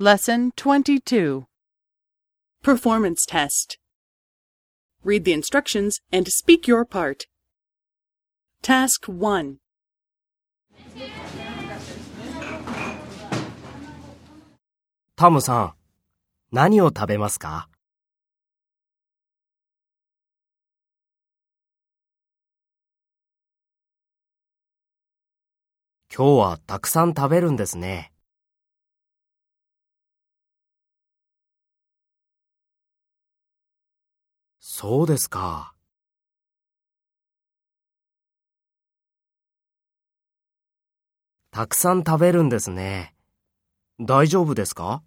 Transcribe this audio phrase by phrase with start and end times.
[0.00, 1.46] Lesson 22
[2.62, 3.78] Performance Test
[5.02, 7.24] Read the instructions and speak your part.
[8.62, 9.56] Task 1
[15.16, 15.74] タムさん、
[16.52, 17.68] 何を食べますか
[26.16, 28.12] 今日はたくさん食べるんですね。
[34.70, 35.72] そうですか。
[41.50, 43.14] たくさん食べるんですね。
[43.98, 45.02] 大丈夫ですか？